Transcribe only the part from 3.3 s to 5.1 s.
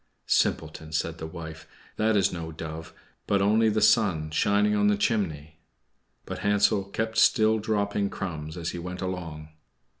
only the sun shining on the